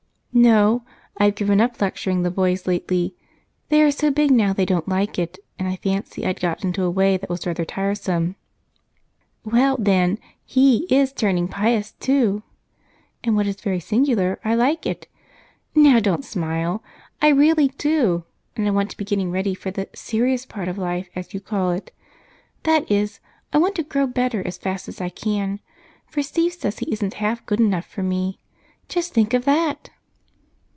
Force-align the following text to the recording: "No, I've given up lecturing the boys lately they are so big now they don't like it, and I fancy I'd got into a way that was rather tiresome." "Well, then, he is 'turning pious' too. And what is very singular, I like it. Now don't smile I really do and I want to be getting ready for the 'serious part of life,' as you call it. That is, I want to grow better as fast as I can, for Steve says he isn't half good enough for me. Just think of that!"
"No, 0.33 0.83
I've 1.17 1.35
given 1.35 1.59
up 1.59 1.79
lecturing 1.81 2.23
the 2.23 2.31
boys 2.31 2.65
lately 2.65 3.17
they 3.67 3.81
are 3.83 3.91
so 3.91 4.09
big 4.09 4.31
now 4.31 4.53
they 4.53 4.65
don't 4.65 4.87
like 4.87 5.19
it, 5.19 5.37
and 5.59 5.67
I 5.67 5.75
fancy 5.75 6.25
I'd 6.25 6.39
got 6.39 6.63
into 6.63 6.83
a 6.83 6.89
way 6.89 7.17
that 7.17 7.29
was 7.29 7.45
rather 7.45 7.65
tiresome." 7.65 8.37
"Well, 9.43 9.75
then, 9.77 10.17
he 10.45 10.85
is 10.89 11.11
'turning 11.11 11.49
pious' 11.49 11.91
too. 11.91 12.43
And 13.25 13.35
what 13.35 13.45
is 13.45 13.59
very 13.59 13.81
singular, 13.81 14.39
I 14.45 14.55
like 14.55 14.85
it. 14.85 15.05
Now 15.75 15.99
don't 15.99 16.23
smile 16.23 16.81
I 17.21 17.27
really 17.27 17.67
do 17.77 18.23
and 18.55 18.65
I 18.65 18.71
want 18.71 18.89
to 18.91 18.97
be 18.97 19.03
getting 19.03 19.31
ready 19.31 19.53
for 19.53 19.69
the 19.69 19.89
'serious 19.93 20.45
part 20.45 20.69
of 20.69 20.77
life,' 20.77 21.09
as 21.13 21.33
you 21.33 21.41
call 21.41 21.71
it. 21.71 21.91
That 22.63 22.89
is, 22.89 23.19
I 23.51 23.57
want 23.57 23.75
to 23.75 23.83
grow 23.83 24.07
better 24.07 24.47
as 24.47 24.57
fast 24.57 24.87
as 24.87 25.01
I 25.01 25.09
can, 25.09 25.59
for 26.07 26.23
Steve 26.23 26.53
says 26.53 26.79
he 26.79 26.89
isn't 26.91 27.15
half 27.15 27.45
good 27.45 27.59
enough 27.59 27.85
for 27.85 28.01
me. 28.01 28.39
Just 28.87 29.13
think 29.13 29.33
of 29.33 29.43
that!" 29.43 29.89